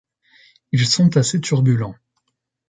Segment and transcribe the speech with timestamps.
[0.71, 1.93] Ils sont assez turbulents.